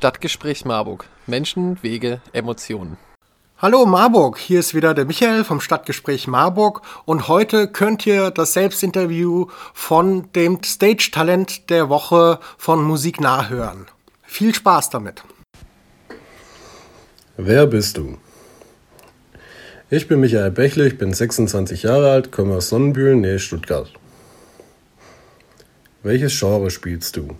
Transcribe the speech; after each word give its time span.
Stadtgespräch 0.00 0.64
Marburg. 0.64 1.04
Menschen, 1.26 1.76
Wege, 1.82 2.22
Emotionen. 2.32 2.96
Hallo 3.58 3.84
Marburg, 3.84 4.38
hier 4.38 4.60
ist 4.60 4.74
wieder 4.74 4.94
der 4.94 5.04
Michael 5.04 5.44
vom 5.44 5.60
Stadtgespräch 5.60 6.26
Marburg 6.26 6.80
und 7.04 7.28
heute 7.28 7.68
könnt 7.68 8.06
ihr 8.06 8.30
das 8.30 8.54
Selbstinterview 8.54 9.48
von 9.74 10.32
dem 10.32 10.62
Stage-Talent 10.64 11.68
der 11.68 11.90
Woche 11.90 12.38
von 12.56 12.82
Musik 12.82 13.20
nachhören. 13.20 13.88
Viel 14.22 14.54
Spaß 14.54 14.88
damit. 14.88 15.22
Wer 17.36 17.66
bist 17.66 17.98
du? 17.98 18.16
Ich 19.90 20.08
bin 20.08 20.20
Michael 20.20 20.50
Bechle, 20.50 20.86
ich 20.86 20.96
bin 20.96 21.12
26 21.12 21.82
Jahre 21.82 22.10
alt, 22.10 22.32
komme 22.32 22.54
aus 22.54 22.70
Sonnenbühlen, 22.70 23.20
Nähe 23.20 23.38
Stuttgart. 23.38 23.92
Welches 26.02 26.40
Genre 26.40 26.70
spielst 26.70 27.18
du? 27.18 27.36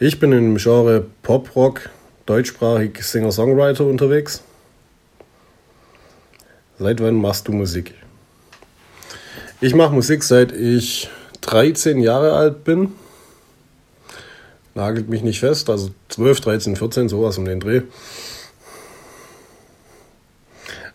Ich 0.00 0.18
bin 0.18 0.32
im 0.32 0.56
Genre 0.56 1.06
Pop-Rock, 1.22 1.88
deutschsprachig 2.26 3.00
Singer-Songwriter 3.00 3.86
unterwegs. 3.86 4.42
Seit 6.80 7.00
wann 7.00 7.14
machst 7.14 7.46
du 7.46 7.52
Musik? 7.52 7.94
Ich 9.60 9.72
mache 9.72 9.94
Musik 9.94 10.24
seit 10.24 10.50
ich 10.50 11.08
13 11.42 12.00
Jahre 12.00 12.32
alt 12.32 12.64
bin. 12.64 12.90
Nagelt 14.74 15.08
mich 15.08 15.22
nicht 15.22 15.38
fest, 15.38 15.70
also 15.70 15.90
12, 16.08 16.40
13, 16.40 16.74
14, 16.74 17.08
sowas 17.08 17.38
um 17.38 17.44
den 17.44 17.60
Dreh. 17.60 17.82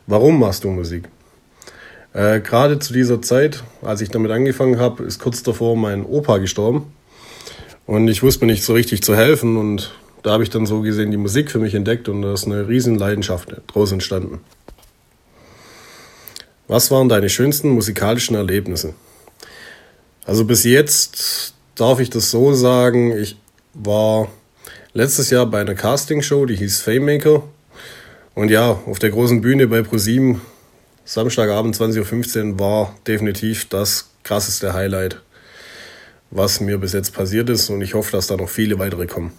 Warum 0.08 0.42
machst 0.42 0.66
du 0.66 0.72
Musik? 0.72 1.08
Äh, 2.12 2.42
Gerade 2.42 2.80
zu 2.80 2.92
dieser 2.92 3.22
Zeit, 3.22 3.64
als 3.82 4.02
ich 4.02 4.10
damit 4.10 4.32
angefangen 4.32 4.78
habe, 4.78 5.04
ist 5.04 5.20
kurz 5.20 5.42
davor 5.42 5.78
mein 5.78 6.06
Opa 6.06 6.40
gestorben. 6.40 6.92
Und 7.90 8.08
ich 8.08 8.22
wusste 8.22 8.46
mir 8.46 8.52
nicht 8.52 8.64
so 8.64 8.74
richtig 8.74 9.02
zu 9.02 9.16
helfen. 9.16 9.58
Und 9.58 9.96
da 10.22 10.34
habe 10.34 10.44
ich 10.44 10.52
dann 10.52 10.68
so 10.68 10.82
gesehen 10.82 11.10
die 11.10 11.18
Musik 11.18 11.50
für 11.50 11.58
mich 11.58 11.74
entdeckt 11.74 12.08
und 12.08 12.22
da 12.22 12.36
ist 12.36 12.46
eine 12.46 12.68
riesen 12.68 13.00
Leidenschaft 13.00 13.52
draus 13.66 13.92
entstanden. 13.92 14.42
Was 16.68 16.92
waren 16.92 17.10
deine 17.10 17.30
schönsten 17.30 17.70
musikalischen 17.70 18.36
Erlebnisse? 18.36 18.94
Also 20.24 20.46
bis 20.46 20.66
jetzt 20.66 21.56
darf 21.74 22.00
ich 22.00 22.12
das 22.12 22.30
so 22.30 22.54
sagen, 22.54 23.18
ich 23.18 23.38
war 23.74 24.28
letztes 24.94 25.32
Jahr 25.32 25.48
bei 25.48 25.62
einer 25.62 25.74
Castingshow, 25.74 26.46
die 26.46 26.58
hieß 26.58 26.82
Fame 26.82 27.06
Maker. 27.06 27.42
Und 28.36 28.52
ja, 28.52 28.80
auf 28.86 29.00
der 29.00 29.10
großen 29.10 29.42
Bühne 29.42 29.66
bei 29.66 29.82
ProSieben, 29.82 30.42
Samstagabend 31.06 31.76
20.15 31.76 32.52
Uhr, 32.52 32.60
war 32.60 32.96
definitiv 33.08 33.68
das 33.68 34.12
krasseste 34.22 34.76
Highlight, 34.76 35.24
was 36.32 36.60
mir 36.60 36.78
bis 36.78 36.94
jetzt 36.94 37.14
passiert 37.14 37.50
ist. 37.50 37.70
Und 37.70 37.82
ich 37.82 37.94
hoffe, 37.94 38.12
dass 38.12 38.28
da 38.28 38.38
noch 38.38 38.50
viele 38.50 38.80
weitere 38.80 39.08
kommen. 39.08 39.32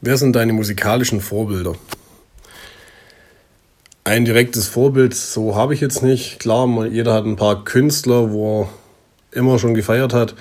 Wer 0.00 0.16
sind 0.16 0.34
deine 0.34 0.52
musikalischen 0.52 1.20
Vorbilder? 1.20 1.74
Ein 4.04 4.24
direktes 4.24 4.66
Vorbild, 4.66 5.14
so 5.14 5.54
habe 5.56 5.74
ich 5.74 5.80
jetzt 5.80 6.02
nicht. 6.02 6.38
Klar, 6.38 6.86
jeder 6.86 7.12
hat 7.12 7.26
ein 7.26 7.36
paar 7.36 7.64
Künstler, 7.64 8.32
wo 8.32 8.62
er 8.62 9.38
immer 9.38 9.58
schon 9.58 9.74
gefeiert 9.74 10.14
hat. 10.14 10.34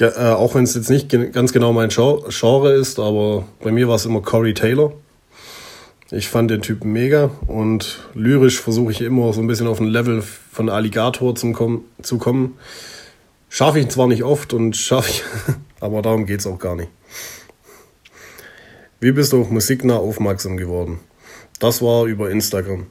Äh, 0.00 0.10
auch 0.30 0.56
wenn 0.56 0.64
es 0.64 0.74
jetzt 0.74 0.90
nicht 0.90 1.08
ganz 1.32 1.52
genau 1.52 1.72
mein 1.72 1.90
Genre 1.90 2.72
ist, 2.72 2.98
aber 2.98 3.44
bei 3.62 3.70
mir 3.70 3.86
war 3.86 3.94
es 3.94 4.04
immer 4.04 4.20
Corey 4.20 4.52
Taylor. 4.52 4.92
Ich 6.10 6.28
fand 6.28 6.50
den 6.50 6.60
Typen 6.60 6.92
mega 6.92 7.30
und 7.46 8.00
lyrisch 8.14 8.60
versuche 8.60 8.92
ich 8.92 9.00
immer 9.00 9.32
so 9.32 9.40
ein 9.40 9.46
bisschen 9.46 9.66
auf 9.66 9.80
ein 9.80 9.88
Level 9.88 10.22
von 10.22 10.68
Alligator 10.68 11.34
zum 11.34 11.54
kommen, 11.54 11.84
zu 12.02 12.18
kommen. 12.18 12.58
Schaffe 13.48 13.80
ich 13.80 13.88
zwar 13.88 14.06
nicht 14.06 14.22
oft 14.22 14.52
und 14.52 14.76
schaffe 14.76 15.10
ich, 15.10 15.24
aber 15.80 16.02
darum 16.02 16.26
geht 16.26 16.40
es 16.40 16.46
auch 16.46 16.58
gar 16.58 16.76
nicht. 16.76 16.90
Wie 19.00 19.12
bist 19.12 19.32
du 19.32 19.40
auf 19.40 19.50
Musiknah 19.50 19.96
aufmerksam 19.96 20.56
geworden? 20.58 21.00
Das 21.58 21.80
war 21.80 22.04
über 22.04 22.30
Instagram. 22.30 22.86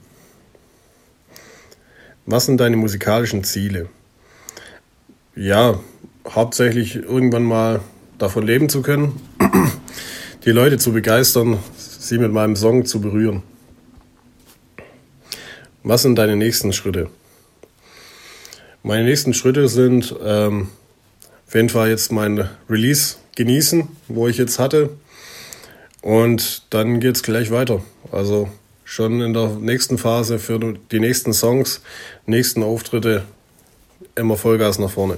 Was 2.26 2.48
sind 2.48 2.60
deine 2.60 2.78
musikalischen 2.78 3.44
Ziele? 3.44 3.90
Ja, 5.36 5.80
hauptsächlich 6.28 6.96
irgendwann 6.96 7.44
mal 7.44 7.82
davon 8.18 8.46
leben 8.46 8.70
zu 8.70 8.82
können, 8.82 9.22
die 10.46 10.52
Leute 10.52 10.78
zu 10.78 10.94
begeistern, 10.94 11.60
sie 12.04 12.18
mit 12.18 12.34
meinem 12.34 12.56
Song 12.56 12.86
zu 12.86 13.00
berühren. 13.00 13.44
Was 15.84 16.02
sind 16.02 16.16
deine 16.16 16.36
nächsten 16.36 16.74
Schritte? 16.74 17.10
Meine 18.84 19.06
nächsten 19.06 19.34
Schritte 19.34 19.70
sind 19.70 20.14
ähm, 20.22 20.68
auf 21.48 21.56
jeden 21.56 21.70
Fall 21.70 21.90
jetzt 21.90 22.12
mein 22.12 22.50
Release 22.70 23.16
genießen, 23.38 23.88
wo 24.10 24.28
ich 24.28 24.38
jetzt 24.38 24.60
hatte. 24.60 24.90
Und 26.02 26.64
dann 26.72 27.00
geht 27.00 27.16
es 27.16 27.24
gleich 27.24 27.52
weiter. 27.52 27.82
Also 28.12 28.50
schon 28.84 29.22
in 29.22 29.34
der 29.34 29.50
nächsten 29.50 29.98
Phase 29.98 30.40
für 30.40 30.60
die 30.92 31.00
nächsten 31.00 31.32
Songs, 31.32 31.82
nächsten 32.26 32.64
Auftritte 32.64 33.24
immer 34.16 34.36
Vollgas 34.36 34.78
nach 34.78 34.92
vorne. 34.92 35.18